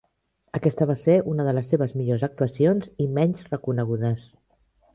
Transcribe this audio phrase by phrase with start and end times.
[0.59, 4.29] Aquesta va ser una de les seves millors actuacions i menys reconegudes.